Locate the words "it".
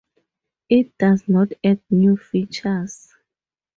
0.67-0.97